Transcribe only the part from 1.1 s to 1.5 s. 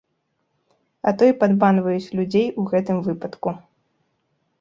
то і